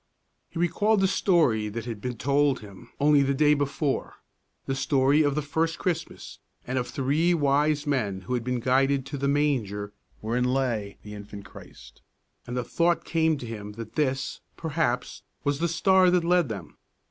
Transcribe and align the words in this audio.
He 0.49 0.57
recalled 0.57 0.99
the 0.99 1.07
story 1.07 1.69
that 1.69 1.85
had 1.85 2.01
been 2.01 2.17
told 2.17 2.61
him 2.61 2.89
only 2.99 3.21
the 3.21 3.35
day 3.35 3.53
before, 3.53 4.15
the 4.65 4.73
story 4.73 5.21
of 5.21 5.35
the 5.35 5.43
first 5.43 5.77
Christmas 5.77 6.39
and 6.65 6.79
of 6.79 6.87
three 6.87 7.35
wise 7.35 7.85
men 7.85 8.21
who 8.21 8.33
had 8.33 8.43
been 8.43 8.59
guided 8.61 9.05
to 9.05 9.17
the 9.19 9.27
manger 9.27 9.93
wherein 10.19 10.45
lay 10.51 10.97
the 11.03 11.13
infant 11.13 11.45
Christ; 11.45 12.01
and 12.47 12.57
the 12.57 12.63
thought 12.63 13.05
came 13.05 13.37
to 13.37 13.45
him 13.45 13.73
that 13.73 13.93
this, 13.93 14.41
perhaps, 14.57 15.21
was 15.43 15.59
the 15.59 15.67
star 15.67 16.09
that 16.09 16.23
led 16.23 16.49
them. 16.49 16.77